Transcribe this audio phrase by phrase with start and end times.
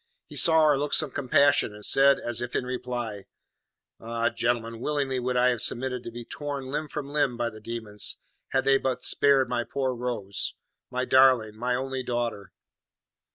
[0.25, 3.27] He saw our looks of compassion, and said, as if in reply:
[3.99, 7.61] "Ah, gentlemen, willingly would I have submitted to be torn limb from limb by the
[7.61, 8.17] demons,
[8.47, 10.55] had they but spared my poor Rose
[10.89, 12.51] my darling, my only daughter."